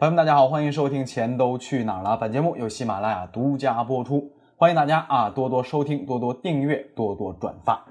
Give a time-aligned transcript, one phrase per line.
[0.00, 2.12] 朋友们，大家好，欢迎收听《钱都去哪儿了》。
[2.16, 7.84] 本节目由喜马拉雅独家播出，欢迎大家啊多多收听，多多订阅，多多转发。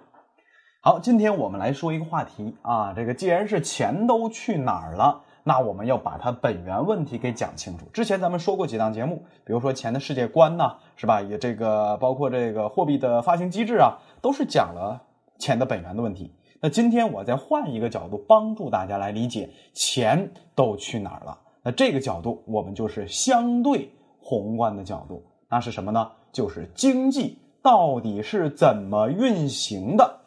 [0.82, 7.86] 好，今天我们来说一个话题啊，这个既然是钱都去哪儿了，那我们要把它本源问题给讲清楚。
[7.94, 11.22] 之前咱们说过几档节目，比如说钱的世界观呐，是吧？
[11.22, 15.00] 也这个包括这个货币的发行机制啊，都是讲了
[15.38, 16.34] 钱的本源的问题。
[16.60, 21.38] 那今天我再换一个角度，帮助大家来理解钱都去哪儿了。
[21.72, 26.12] 这个角度，我们就是相对宏观的角度，那是什么呢？
[26.32, 30.20] 就是经济到底是怎么运行的？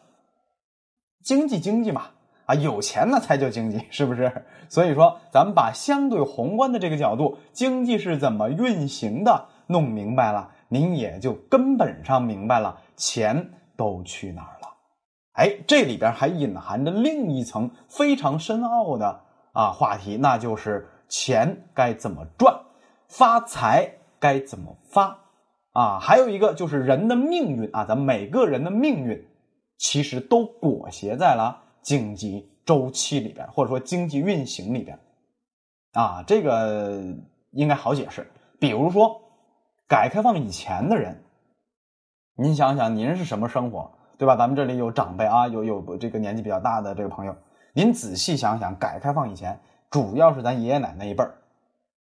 [1.23, 2.07] 经济经济嘛，
[2.45, 4.29] 啊，有钱那才叫经济，是不是？
[4.67, 14.67] 所以说，咱们把相对宏观的这个角度，经济是怎么运行的弄明白了，您也就根本上明白了钱都去哪儿了。
[15.33, 19.21] 哎，这里边还隐含着另一层非常深奥的
[19.53, 20.89] 啊话题，那就是。
[21.13, 22.59] 钱该怎么赚，
[23.07, 23.87] 发财
[24.19, 25.19] 该怎么发
[25.71, 25.99] 啊？
[25.99, 29.23] 还有一个就是人的命运啊，咱每个人的命运
[29.77, 34.97] 其实都裹挟在了经济周期里边，或者说经济运行里边
[35.91, 36.23] 啊。
[36.25, 37.03] 这个
[37.51, 38.27] 应该好解释。
[38.59, 39.21] 比如说，
[39.87, 41.23] 改革开放以前的人，
[42.35, 44.35] 您想想，您是什么生活，对吧？
[44.35, 47.35] 咱们这里有长辈啊，有有这个年纪比较大的这个朋友，
[47.73, 49.59] 您仔细想想，改革开放以前。
[49.93, 51.35] 主要是咱爷爷奶奶一辈儿，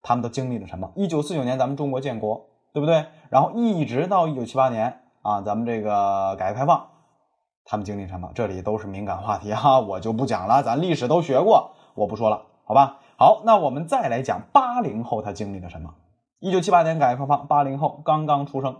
[0.03, 0.93] 他们都经历了什么？
[0.95, 3.07] 一九四九年咱们中国建国，对不对？
[3.31, 6.87] 然后一直到一九七八年啊，咱们这个改革开放，
[7.65, 8.31] 他们经历什么？
[8.35, 10.63] 这里都是敏感话题哈， 我就不讲了。
[10.63, 12.99] 咱历史都学过，我不说了，好吧？
[13.17, 15.95] 好，那我们再来讲八零后他经历了什么？
[16.41, 18.77] 一九七八年改革开放，八零后刚刚出生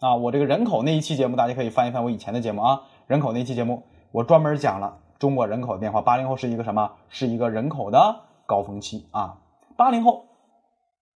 [0.00, 0.14] 啊。
[0.16, 2.82] 我这个人口那一期节目，大家可以翻一翻我以前的节目啊。
[3.06, 6.02] 人口那期节目，我专门讲了中国人口的变化。
[6.02, 6.92] 八零后是一个什么？
[7.08, 8.16] 是一个人口的。
[8.46, 9.38] 高峰期啊，
[9.76, 10.26] 八零后，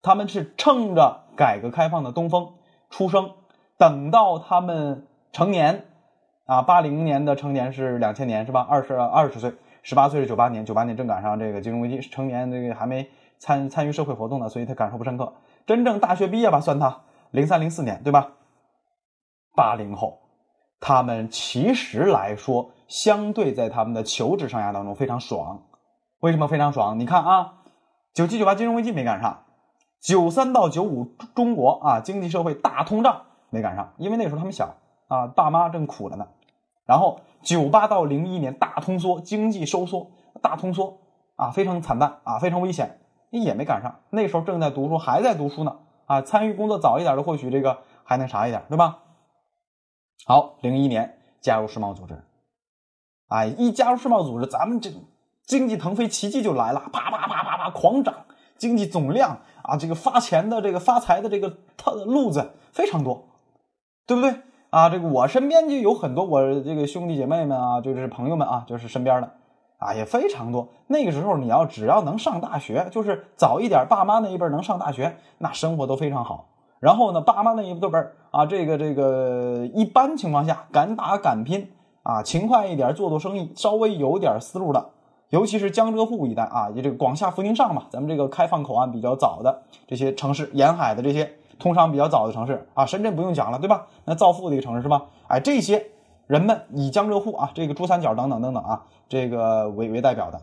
[0.02, 2.54] 他们是乘着改革开放的东风
[2.90, 3.32] 出生，
[3.78, 5.86] 等到他们成年
[6.46, 8.66] 啊，八零年的成年是两千年是吧？
[8.68, 15.32] 二十二十岁，十八岁是九八年，九八年正赶上这个金融危机，成年这个还没参参与社会活动呢，所以他感受不深刻。
[15.66, 17.00] 真正大学毕业吧，算他
[17.30, 18.32] 零三零四年对吧？
[19.56, 20.20] 八零后，
[20.80, 25.62] 他们其实来说，相对在他们的求职生涯当中非常爽。
[26.24, 26.98] 为什么非常爽？
[26.98, 27.60] 你看啊，
[28.14, 29.44] 九七九八金融危机没赶上，
[30.00, 31.04] 九三到九五
[31.34, 34.74] 中国啊经济社会大通胀没赶上，因为那时候他们小
[35.08, 36.28] 啊，爸妈正苦着呢。
[36.86, 40.96] 然后九八到零一年大通缩，经济收缩，大通缩
[41.36, 44.00] 啊，非常惨淡啊，非常危险，也没赶上。
[44.08, 49.00] 那时候正在读书，还在读书呢啊，参与工作早一点的，或许这个还能啥一点，对吧？
[50.24, 52.24] 好，零一年加入世贸组织，
[53.28, 54.90] 哎，一加入世贸组织，咱们这。
[55.46, 58.14] 经济腾飞，奇迹就来了，啪啪啪啪啪狂涨，
[58.56, 63.24] 经济总量啊，这个发钱的这个发财的这个套路子非常多，
[64.06, 64.34] 对不对
[64.70, 64.88] 啊？
[64.88, 69.30] 这个我身边就有很多我这个兄弟姐妹们啊，就是朋友们啊，就是身边的
[69.78, 70.68] 啊也非常多。
[70.86, 76.48] 那个时候你要只要能上大学，就是早一点，爸妈那一辈能上大学，那生活都非常好。
[76.80, 81.70] 然后呢，爸妈那一辈儿啊，这个这个一般情况下敢打敢拼
[82.02, 84.90] 啊，勤快一点，做做生意，稍微有点思路的。
[85.30, 93.86] 尤其是江浙沪一带啊，也这个广厦福宁上嘛，咱们这个开放口岸比较早的这些城市，沿海的这些通商比较早的城市啊，深圳不用讲了，对吧？
[94.04, 95.06] 那造富的一个城市是吧？
[95.28, 95.86] 哎，这些
[96.26, 100.40] 人们以江浙沪啊，这个珠三角等等等等啊，这个为为代表的，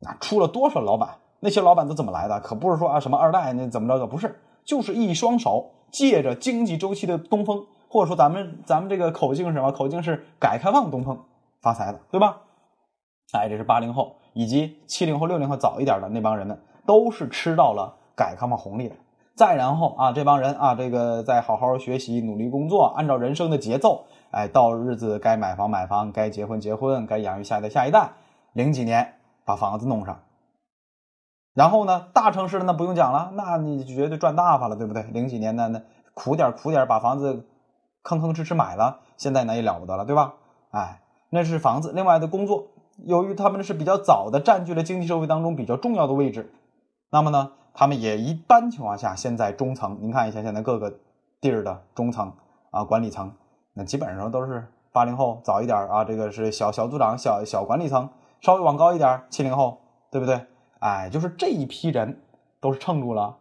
[0.00, 1.08] 那出了多少老板？
[1.40, 2.38] 那些老板都怎么来的？
[2.40, 9.72] 可不是说啊什么二代那怎么着的，不是，就是一双手借着经济周期的东风，或者说咱们咱们这个口径是什么？
[9.72, 11.18] 口径是改革开放东风
[11.62, 12.42] 发财的，对吧？
[13.32, 18.96] 哎，这是八零后以及七零后、六零后早一点的那帮人们，都是吃到了改革开放红利的。
[19.36, 28.10] 再然后啊，这帮人啊，这个再好好学习、努力工作，按照人生的节奏，哎，到日子该买房买房，该结婚结婚，该养育下一代下一代，
[28.52, 29.14] 零几年
[29.44, 30.20] 把房子弄上。
[31.54, 35.02] 然后呢，大城市的那不用讲了，那你绝对赚大发了，对不对？
[35.04, 35.82] 零几年的那
[36.12, 37.46] 苦点苦点把房子
[38.04, 40.34] 吭吭哧哧买了，现在那也了不得了，对吧？
[40.70, 41.00] 哎，
[41.30, 42.66] 那是房子，另外的工作。
[43.04, 46.52] 由于他们是比较早的占据了经济社会当中比较重要的位置，
[47.10, 50.98] 那么呢，他们也一般情况下现在中层，您看一下现在各个
[51.40, 52.32] 地儿的中层
[52.70, 53.32] 啊管理层，
[53.74, 58.08] 那基本上都是八零后早一点啊，这个是小小组长、小小管理层，
[58.40, 59.78] 稍微往高一点七零后，
[60.10, 60.40] 对不对？
[60.80, 62.20] 哎，就是这一批人
[62.60, 63.36] 都是撑住了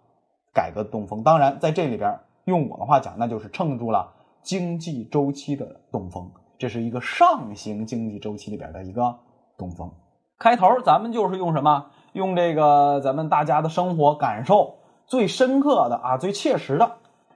[0.54, 1.22] 改革东风。
[1.24, 4.12] 当然，在这里边用我的话讲，那就是撑住了
[4.42, 9.18] 经济周期的东风，这是一个上行经济周期里边的一个。
[9.60, 9.92] 东风，
[10.40, 11.86] 开头咱们就是用什么？
[12.14, 16.94] 用这个咱们大家的生活感受最深刻的啊、最切实的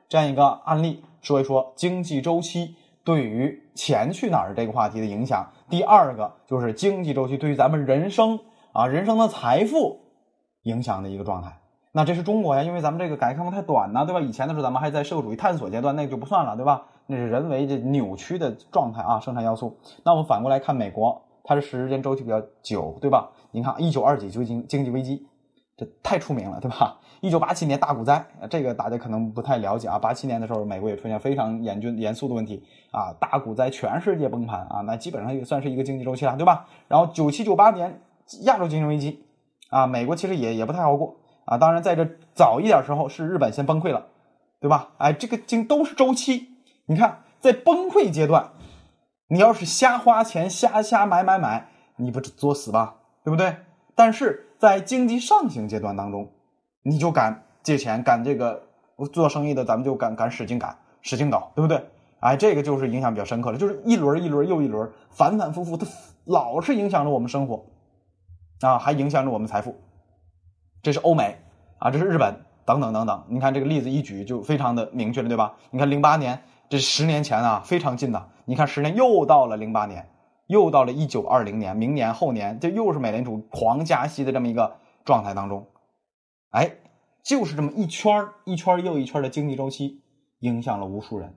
[0.09, 5.47] 这样一个案例，说一说经济周期对于钱去哪儿这个话题的影响。
[5.69, 8.39] 第二个就是经济周期对于咱们人生
[8.71, 9.99] 啊、人生的财富
[10.63, 11.59] 影响的一个状态。
[11.91, 14.19] 那这是中国呀，因为咱们这个改革开放太短呐，对吧？
[14.19, 16.85] 以前的时候咱们还在社会主义探索阶段，那个就不算了，对吧？
[17.05, 19.77] 那是人为这扭曲的状态啊，生产要素。
[20.03, 23.29] 那我们反过来看美国，它的时间周期比较久，对吧？
[23.51, 25.27] 你看一九二几就经经济危机，
[25.77, 26.99] 这太出名了，对吧？
[27.21, 29.97] 一九八七年大股灾，这个大家可能不太了解啊。
[29.97, 36.67] 八七年的时候，美国也出现非常严峻严肃的问题啊，大股灾，全世界崩盘啊，那基本上也算是一个经济周期了，对吧？
[36.87, 38.01] 然后九七九八年
[38.41, 39.23] 亚洲金融危机
[39.69, 41.57] 啊，美国其实也也不太好过啊。
[41.57, 44.07] 当然在这早一点时候是日本先崩溃了，
[44.59, 44.89] 对吧？
[44.97, 46.49] 哎，这个经都是周期。
[46.87, 48.51] 你看，在崩溃阶段，
[49.33, 52.97] 你要是瞎花钱、瞎瞎买买买，你不作死吧？
[53.23, 53.55] 对不对？
[53.95, 56.31] 但是在经济上行阶段当中，
[56.83, 58.61] 你就敢借钱，敢这个
[59.11, 61.83] 做生意的，咱们就敢敢使劲敢，使劲搞，对不对？
[62.19, 65.87] 哎，这个就是影响比较深刻的，就是一轮一轮又一轮，反反复复，它
[66.25, 67.65] 老是影响着我们生活，
[68.61, 69.75] 啊，还影响着我们财富。
[70.83, 71.39] 这是欧美
[71.79, 73.23] 啊，这是日本等等等等。
[73.27, 75.55] 你看这个例子一举就非常的明确了，对吧？
[75.71, 76.39] 你看零八年。
[76.73, 78.29] 这十年前啊，非常近的。
[78.45, 80.09] 你看，十年又到了零八年，
[80.47, 85.67] 又到了一九二零年，明年后年，这又是美联储狂加息的这么一个状态当中。
[86.49, 86.77] 哎，
[87.23, 90.01] 就是这么一圈儿一圈儿又一圈儿的经济周期，
[90.39, 91.35] 影响了无数人。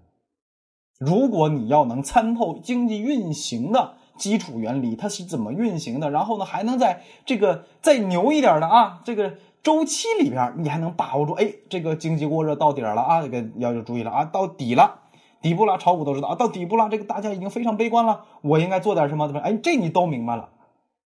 [0.98, 15.02] 如果你要能参透经济运行的基础原理，它是怎么运行的，然后呢，还能在这个再牛一点的啊，这个周期里边，你还能把握住，哎，这个经济过热到底了啊，这个要就注意了啊，到底了。
[15.46, 19.28] 底部了，炒股都知道啊，到底部了，这个大家已经非常悲观了，我应该做点什么？
[19.28, 20.48] 怎么哎，这你都明白了，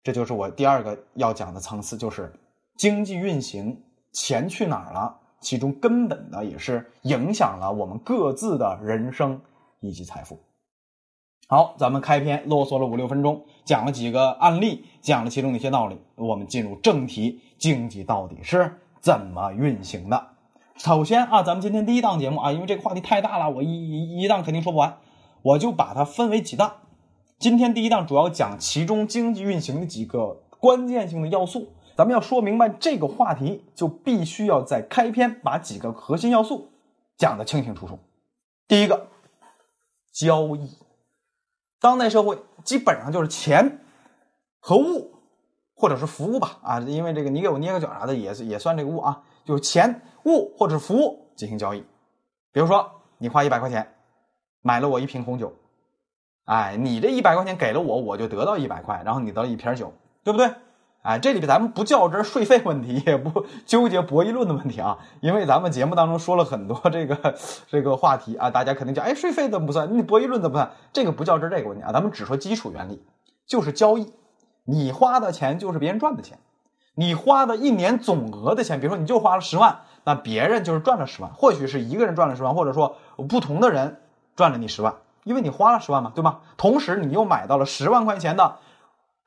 [0.02, 2.32] 这就是我第二个要讲的层次，就是
[2.79, 3.82] 经济运行，
[4.14, 5.19] 钱去哪儿了？
[5.43, 9.38] 其中根本的也是影响了我们各自的人生
[9.81, 10.38] 以及财富。
[11.46, 20.28] 好，咱们开篇啰嗦了五六分钟，讲了几个案例，讲了其中的一些道理，我们进入正题，经济到底是怎么运行的？
[20.84, 24.99] 首先啊，咱们今天第一档节目啊，因为这个话题太大了，我一一一档肯定说不完，
[25.43, 26.79] 我就把它分为几档。
[27.38, 31.69] 今天第一档主要讲其中经济运行的几个关键性的要素。
[31.96, 36.73] 咱们要说明白这个话题，就必须要在开篇把几个核心要素
[37.17, 37.96] 讲得清清楚楚。
[38.67, 39.06] 第一个，
[40.12, 40.69] 交易。
[41.81, 43.78] 当代社会基本上就是钱
[44.58, 45.12] 和物，
[45.82, 50.00] 或者是服务吧啊，因为这个你给我捏个脚啥的也也算这个物啊，就是钱。
[50.25, 51.81] 物或者服务进行交易，
[52.52, 52.88] 比如说
[53.19, 53.94] 你花一百块钱
[54.62, 55.52] 买了我一瓶红酒，
[56.44, 59.93] 哎，你这一百块钱给了我，我就得到一百块，然后你得了一瓶酒，
[60.23, 60.55] 对不对？
[61.02, 67.35] 哎，这里边咱们不较真税费问题，也不纠结博弈论的问题啊，因为咱们节目当中说了很多这个
[67.69, 69.93] 这个话题啊，大家肯定讲，哎，税费怎么不算？
[69.93, 70.70] 你博弈论怎么算？
[70.93, 73.02] 这个不较真这个问题啊，咱们只说基础原理，
[73.44, 74.12] 就是交易，
[74.64, 76.38] 你花的钱就是别人赚的钱，
[76.94, 79.81] 你花的一年总额的钱，比如说你就花了十万。
[80.05, 82.97] 那别人就是赚了十万，或许是一个人赚了十万，或者说
[83.29, 84.03] 不同的人
[84.35, 86.41] 赚了你十万，因为你花了十万嘛，对吗？
[86.56, 88.59] 同时你又买到了十万块钱的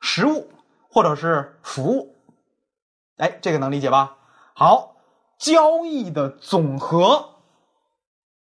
[0.00, 0.50] 实物
[0.90, 2.14] 或者是服务，
[3.16, 4.18] 哎，这个能理解吧？
[4.54, 4.96] 好，
[5.38, 7.30] 交易的总和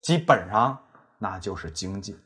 [0.01, 0.86] 基本上
[1.17, 2.17] 那就是经济，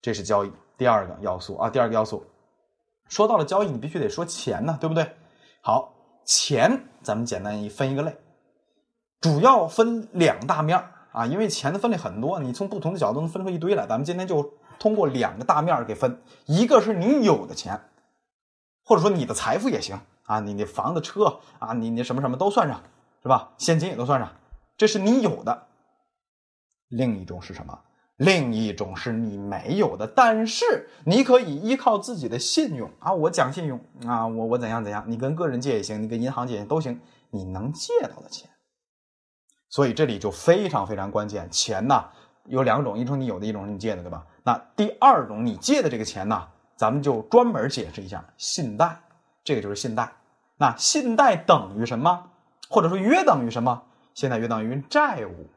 [0.00, 1.68] 这是交易第二个要素啊。
[1.68, 2.24] 第二个要素
[3.12, 5.14] 说到了交易，你必须得说钱呢，对不对？
[5.60, 5.92] 好，
[6.24, 8.16] 钱咱们简单一分一个类。
[9.20, 13.86] 主要分两大面啊，因为钱的分类很多，你从不同的角度能分出一堆来。
[13.86, 17.78] 咱们今天就通过两个大面给分，一个是你有的钱，
[18.82, 22.82] 或者说你的财富也行啊，你的房子、车啊，你你什么什么都算上，
[23.22, 23.52] 是吧？
[23.58, 24.32] 现金也都算上，
[24.78, 25.66] 这是你有的。
[26.88, 27.78] 另一种是什么？
[28.16, 37.00] 另一种是你没有的，但是你可以依靠自己的信用啊，我讲信用啊，我我怎样怎样，你跟个人借也行，你跟银行借都行，
[37.30, 38.48] 你能借到的钱。
[39.68, 42.04] 所以这里就非常非常关键，钱呢
[42.44, 44.24] 有两种，一种你有的，一种是你借的，对吧？
[44.44, 49.00] 那第二种你借的这个钱呢，咱们就专门解释一下，信贷，
[49.42, 50.12] 这个就是信贷。
[50.58, 52.30] 那信贷等于什么？
[52.68, 53.82] 或者说约等于什么？
[54.14, 55.48] 现在约等于债务。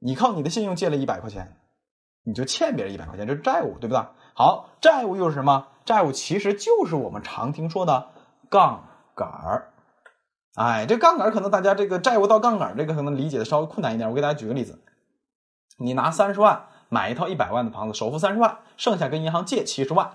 [0.00, 1.56] 你靠你的信用借了一百块钱，
[2.24, 4.04] 你就欠别人一百块钱，这是债务，对不对？
[4.34, 5.68] 好，债务又是什么？
[5.84, 8.08] 债务其实就是我们常听说的
[8.48, 9.72] 杠杆儿。
[10.54, 14.08] 哎，这杠杆可能大家这个债务到杠杆，这个可能理解的稍微困难一点。
[14.08, 14.80] 我给大家举个例子，
[15.78, 20.12] 你拿三十万买一套一百万的房子，首付三十万，剩下跟银行借七十万，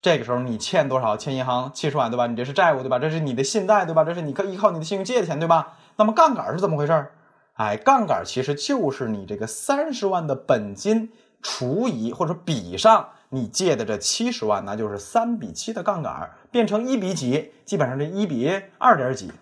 [0.00, 1.16] 这个时候你欠多少？
[1.16, 2.26] 欠银行七十万，对吧？
[2.26, 2.98] 你这是债务，对吧？
[2.98, 4.04] 这是你的信贷，对吧？
[4.04, 5.76] 这是你可依靠你的信用借的钱，对吧？
[5.96, 7.10] 那么杠杆是怎么回事？
[7.56, 11.10] 哎，杠杆其实就是你这个三十万的本金
[11.42, 19.32] 除以或者比上你借的这七十万，那就是三比七的杠杆，变成一比几，基本上是一比二点几。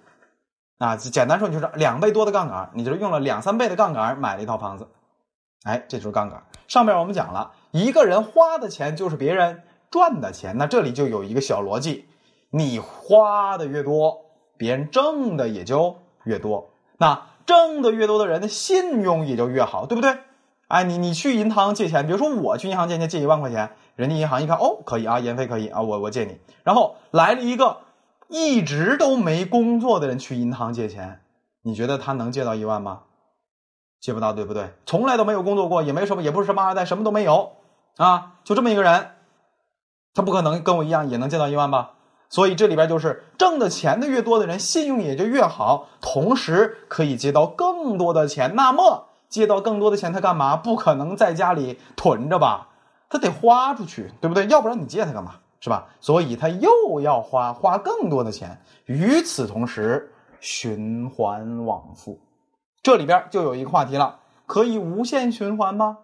[0.79, 4.89] 啊，简单说就是两倍多的杠杆，你就是用了两三倍的杠杆买了一套房子。
[5.65, 6.43] 哎，这就是杠杆。
[6.69, 12.07] 上面我们讲了一个人花的钱就是别人赚的钱，那这里就有一个小逻辑：
[12.51, 14.25] 你花的越多，
[14.57, 16.71] 别人挣的也就越多。
[16.99, 20.19] 那挣的越多的人的信用也就越好，对不对？
[20.69, 26.39] 哎，你你去银行借钱，比如说我去银行借钱借一万块钱，人家银行一看，哦，可以啊，延费可以啊，我我借你。
[26.63, 27.79] 然后来了一个
[28.29, 31.21] 一直都没工作的人去银行借钱，
[31.63, 33.03] 你觉得他能借到一万吗？
[34.01, 34.73] 借不到，对不对？
[34.87, 37.53] 从来都没有工作过，也没什么，也不是什么二代，什么都没有
[37.97, 39.13] 啊，就这么一个人，
[40.15, 41.94] 他不可能跟我一样也能借到一万吧？
[42.29, 48.55] 所以这里边就是挣的钱的越多的人，信用也就越好，同时可以借到更多的钱。
[48.55, 50.57] 那么借到更多的钱，他干嘛？
[50.57, 52.69] 不可能在家里囤着吧？
[53.09, 54.47] 他得花出去，对不对？
[54.47, 55.37] 要不然你借他干嘛？
[55.61, 55.87] 是吧？
[56.01, 58.61] 所以他又要花花更多的钱。
[58.87, 62.21] 与此同时，循环往复，
[62.83, 65.99] 这里边就有一个话题了：可以无限循环吗？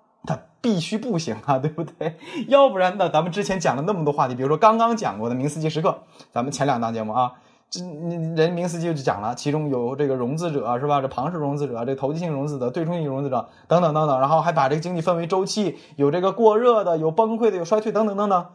[0.60, 2.16] 必须不行啊，对不对？
[2.48, 3.08] 要不然呢？
[3.08, 6.02] 咱们之前讲了那么多话题，比如说刚刚讲过的明斯基时刻，
[6.32, 7.32] 咱们前两档节目啊，
[7.70, 11.00] 这人明斯基就讲了，其中有这个融资者是吧？
[11.00, 18.46] 这庞氏融资者，这投机性融资者，对冲性融资者等等等等，然后还把这个经济分为周期，有这个过热的，有崩溃的，有衰退等等等等。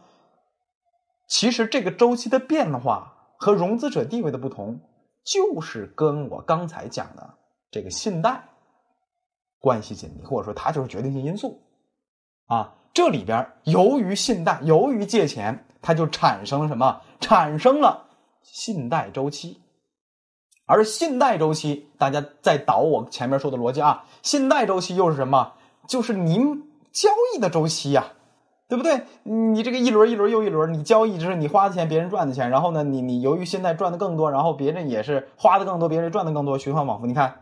[1.26, 4.80] 其实这个周期的变化和融资者地位的不同，
[5.24, 7.34] 就是跟我刚才讲的
[7.70, 8.50] 这个信贷。
[9.58, 11.60] 关系紧密，或者说它就是决定性因素，
[12.46, 17.00] 啊，这里边由于信贷，由于借钱，它就产生了什么？
[17.20, 18.06] 产生了
[18.42, 19.60] 信贷周期，
[20.66, 25.52] 而信贷周期，大家再导我前面说的逻辑啊，信贷周期又是什么？
[25.88, 26.62] 就是您
[26.92, 28.12] 交易的周期呀，
[28.68, 29.02] 对不对？
[29.24, 37.40] 你这个一轮一轮又一轮，你交易就是你花的钱，别人赚的钱，然后呢，你你由于信贷赚的更多，然后别人也是花的更多，别人赚的更多，循环往复，你看。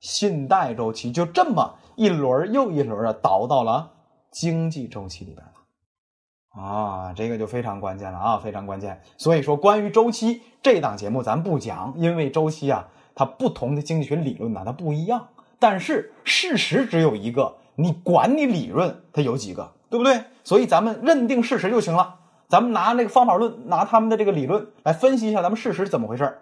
[0.00, 3.90] 信贷周期就这么一轮又一轮的倒到了
[4.30, 9.00] 经济周期里边了，啊，这个就非常关键了啊，非常关键。
[9.16, 15.28] 所以说，关于周期这档节目咱不讲，因为周期啊，它不同的经济学理论呢它不一样。
[15.58, 20.22] 但是事实只有一个，你管你理论它有几个，对不对？
[20.42, 22.16] 所以咱们认定事实就行了。
[22.48, 26.38] 咱们拿那个方法论，拿他们的这个理论来分析一下咱们事实怎么回事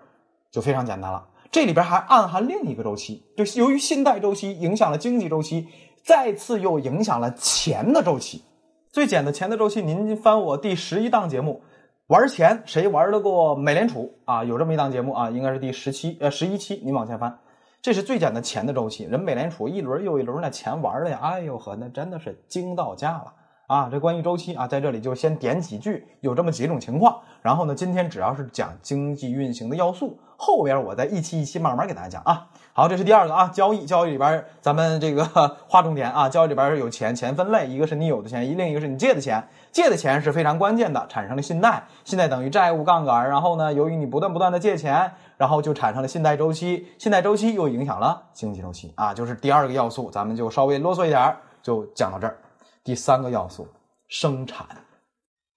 [0.50, 1.26] 就非常简单了。
[1.50, 5.66] 这里边还暗含另一个周期，就由于信贷周期影响了经济周期，
[6.02, 8.42] 再次又影响了钱的周期。
[8.90, 11.62] 最简的钱的周期，您翻我第十一档节目，
[12.06, 14.42] 玩钱谁玩得过美联储啊？
[14.42, 17.38] 有这么一档节目啊，应该是第十七呃十一期，您往前翻，
[17.82, 19.04] 这是最简的钱的周期。
[19.04, 23.34] 人美联储一轮又一轮那钱玩的呀，哎呦呵，那真的是精到家了。
[23.68, 27.14] 啊，这关于周期啊，在这里就先点几句，有这么几种情况。
[27.42, 32.46] 然后呢，今天主要是讲经济运行的要素，后边我再一期一期慢慢给大家讲啊。
[32.72, 35.22] 好，这是第二个啊，交易，交易里边咱们这个
[35.68, 52.38] 划重点啊，交易里边有钱，钱分类，一个是你有的钱，一另一个是你借的钱，借的钱是非常关键的，产生了信贷，信贷等于债务杠杆，然后呢，由于你不断不断的借钱，然后就产生了信贷周期，信贷周期又影响了经济周期啊，就是第二个要素，咱们就稍微啰嗦一点就讲到这儿。
[52.88, 53.68] 第三个要素，
[54.08, 54.66] 生产，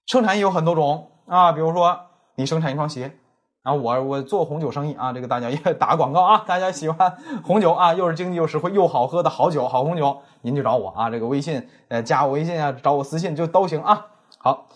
[0.04, 1.98] 生产也有很多种啊，比如说
[2.34, 3.16] 你生产一双鞋，
[3.62, 14.08] 啊，我我做红酒生意啊，这个大家也打广告啊， 大家喜欢红酒啊，又是经济又实惠又好喝的好酒好红酒，您就找我啊，这个微信呃加我微信啊，找我私信就都行啊。
[14.36, 14.66] 好，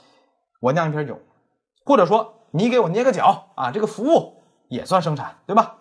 [0.62, 1.20] 我酿一瓶酒，
[1.84, 5.74] 或者说你给我捏个脚啊，这个服务也算生产，对吧？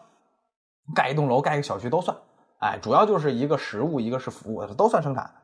[0.93, 2.17] 盖一栋楼盖一个小区都算，
[2.59, 5.35] 哎，主要就是一个实物一个是服务，都算生产。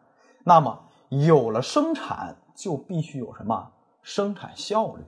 [0.43, 0.77] 那么
[1.11, 5.03] 有了生产，就必须有什么生产效率？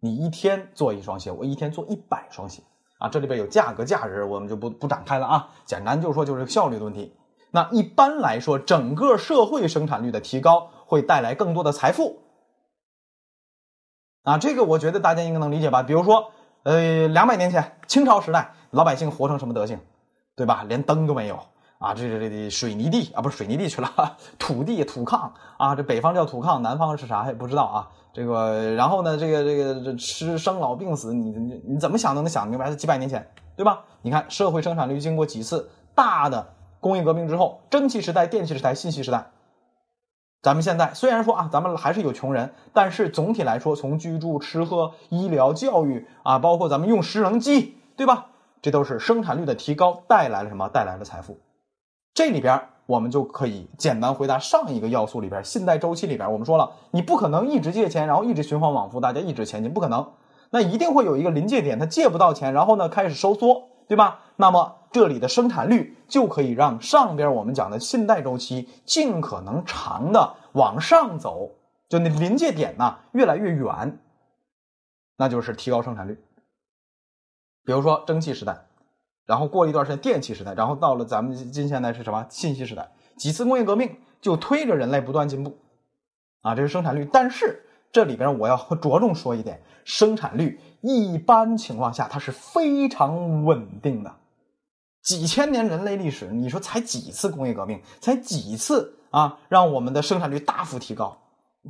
[0.00, 2.62] 你一天做一双鞋，我一天做一百双鞋
[2.98, 3.08] 啊！
[3.08, 5.50] 这里边有价格价值，我们就不不展开了啊。
[5.64, 7.14] 简单就说就是效率的问题。
[7.50, 12.18] 那一般来说，整个社会生产率的提高会带来更多的财富
[14.22, 14.38] 啊！
[14.38, 15.82] 这个我觉得大家应该能理解吧？
[15.82, 16.32] 比如说，
[16.64, 19.80] 呃，两百年前清朝时代，老百姓活成什么德行，
[20.36, 20.64] 对吧？
[20.68, 21.40] 连灯都没有。
[21.80, 27.88] 啊，这这这水泥地啊，不是水泥地去了，土地土炕啊，这北方叫土炕，南方是啥也不知道啊。
[28.12, 33.84] 这个，然后呢，这个这个这吃生老病死，你你你怎么想都能想明白，几百年前，对吧？
[34.02, 39.30] 你看社会生产率经过几次大的工业革命之后，蒸汽时代、电气时代、信息时代，
[40.42, 48.26] 咱们现在虽然说啊，咱们还是有穷人，但是总体来说，从居住、吃喝、医疗、教育啊，包括咱们用食能机，对吧？
[48.60, 50.68] 这都是生产率的提高带来了什么？
[50.68, 51.38] 带来了财富。
[52.12, 60.12] 这里边我们就可以简单回答上一个要素里边，信贷周期里边，我们说了，你不可能一直借钱，然后一直循环往复，大家一直前进，不可能。
[60.50, 64.24] 那一定会有一个临界点，它借不到钱，然后呢开始收缩，对吧？
[64.34, 71.52] 那么这里的生产率就可以让上边我们讲的信贷周期尽可能长的往上走，
[71.88, 74.00] 就那临界点呢越来越远，
[75.16, 76.18] 那就是提高生产率。
[77.64, 78.66] 比如说蒸汽时代，
[79.30, 82.90] 然后过一段时间电气时代，然后到了咱们近现代是什么信息时代？
[83.16, 85.56] 几次工业革命就推着人类不断进步，
[86.40, 87.08] 啊，这是生产率。
[87.12, 94.12] 但是这里边我要着重说一点，生产率一般情况下它是非常稳定的。
[95.04, 101.16] 几千年人类历史，你说才几次工业革命，才几次啊，让我们的生产率大幅提高，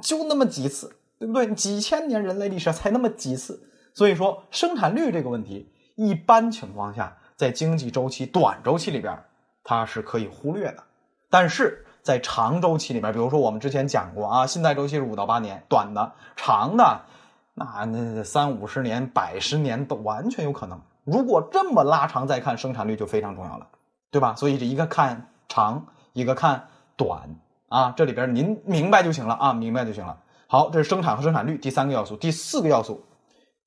[0.03, 1.55] 就那么几次，对不对？
[1.55, 9.19] 几千年人类历史才那么几次，所以说生产率这个问题，一般情况下在经济周期短周期里边，
[9.65, 10.85] 它是可以忽略的，
[11.31, 17.01] 但是在长周期里边，比如说我们之前讲过啊，信贷周期是五到八年，短的、长的，
[17.55, 20.79] 那那三五十年、百十年都完全有可能。
[21.05, 23.67] 如果这么拉长再看，生产率就非常重要了，
[24.11, 24.35] 对吧？
[24.35, 27.27] 所以这一个看长，一个看短
[27.71, 30.19] 啊，这里边您明白就行了啊，明白就行了。
[30.47, 33.03] 好，这是生产和生产率第三个要素，第四个要素，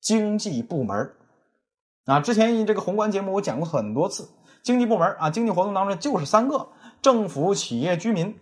[0.00, 1.12] 经济部门
[2.06, 2.20] 啊。
[2.20, 4.28] 之前这个宏观节目我讲过很多次，
[4.62, 6.68] 经济部门啊，经济活动当中就是三个：
[7.02, 8.38] 政府、企业、居民，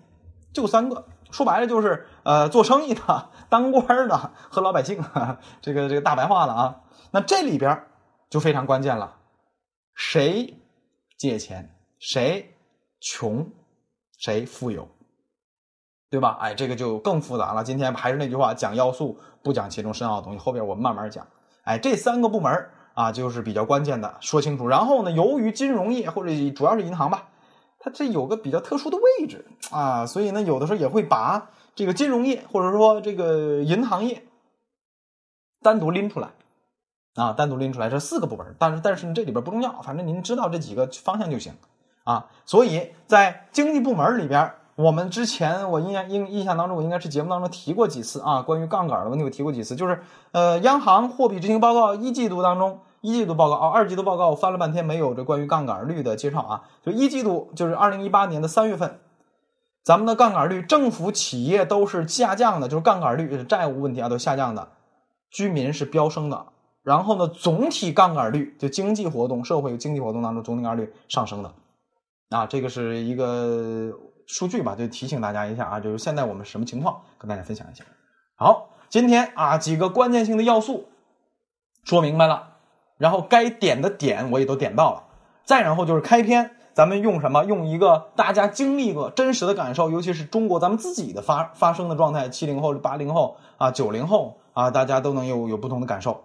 [0.53, 1.07] 就三个。
[1.31, 4.17] 说白了就是呃，做生意的、当官的
[4.51, 5.03] 和老百姓，
[5.61, 6.81] 这个这个大白话了啊。
[7.11, 7.85] 那这里边。
[8.33, 9.15] 就非常关键了，
[9.95, 10.57] 谁
[11.19, 12.57] 借钱，谁
[12.99, 13.47] 穷，
[14.17, 14.89] 谁富有，
[16.09, 16.39] 对吧？
[16.41, 17.63] 哎，这个就更复杂了。
[17.63, 21.27] 今天还是那句话，讲要素不讲其中深奥的东西，后边我们慢慢讲。
[21.65, 24.69] 哎，这三个部门啊，就是比较关键的，说清楚。
[24.69, 27.29] 然后呢，由于金融业或者主要是银行吧，
[27.79, 34.23] 它这有个比较特殊的位置啊，所以呢，有的时候也会把这个金融业或者说这个银行业
[35.61, 36.31] 单独拎出来。
[37.15, 41.53] 啊，单独拎出来这四个部门，但是但是这里边不重要，反正您知道这几个方向就行
[42.05, 42.31] 啊。
[42.47, 50.01] 所以在经济部门里边，我们之前我印象印印象当中，我应该是节目当中提过几次啊，关于杠杆的问题我提过几次，就是
[50.33, 58.99] 呃，央行货币执行报告一季度当中，一季度报告啊，二季度报告我翻了半天没有这关于杠杆率的介绍啊，就一季度就是二零一八年的三月份，
[59.83, 64.69] 咱们的杠杆率，政府企业都是下降的，就是杠杆率债务问题啊都下降的，
[65.31, 66.47] 居民是飙升的。
[66.83, 71.53] 然后呢，总体杠杆率就经济活动、社会经济活动当中总体杠杆率上升的，
[72.31, 73.93] 啊，这个是一个
[74.27, 77.85] 数据吧，就提醒大家一下啊，就是现在我们什么情况，跟大家分享一下。
[78.37, 80.89] 好，今天啊几个关键性的要素
[81.85, 82.55] 说明白了，
[82.99, 85.05] 然后该点的点我也都点到了，
[85.45, 87.45] 再然后就是开篇，咱们用什么？
[87.45, 96.25] 用一个大家经历过真实的感受，尤其是中国咱们自己的发发生的状态，七零后、八零后啊、九零后啊，大家都能有有不同的感受。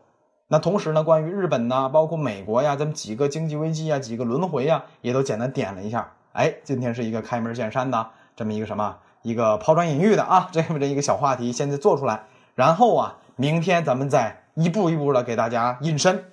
[0.49, 6.13] 那同时呢，关于日本呢，包括美国呀，咱们几个经济危机啊，几个轮回呀，也都简单点了一下。
[6.38, 16.23] 哎，今天是一个开门见山的这么一个什么，一个抛砖引玉的啊， 这么这一个小话题，现在做出来，然后啊，明天咱们再一步一步的给大家引申。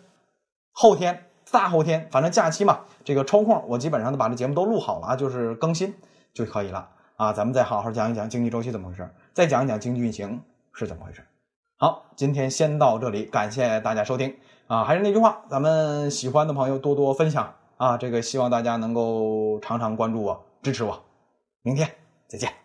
[0.72, 5.94] 后天、大后天，反正假期嘛，这个抽空我基本上都把这节目都录好了啊，就是更新
[6.34, 6.86] 就可以了
[7.16, 7.32] 啊。
[7.32, 10.38] 咱们再好好讲一讲经济周期怎么回事，再讲一讲经济运行
[10.74, 11.24] 是怎么回事。
[11.78, 14.36] 好，今天先到这里，感谢大家收听
[14.66, 14.84] 啊！
[14.84, 17.96] 还是那句话，咱们喜欢的朋友多多分享啊！
[17.96, 21.02] 这个希望大家能够常常关注我，支持我。
[21.62, 21.90] 明天
[22.28, 22.63] 再见。